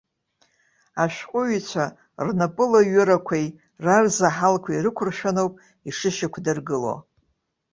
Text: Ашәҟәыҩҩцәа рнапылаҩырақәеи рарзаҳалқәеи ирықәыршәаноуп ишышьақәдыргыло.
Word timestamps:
Ашәҟәыҩҩцәа 1.03 1.85
рнапылаҩырақәеи 2.25 3.47
рарзаҳалқәеи 3.83 4.77
ирықәыршәаноуп 4.77 5.53
ишышьақәдыргыло. 5.89 6.95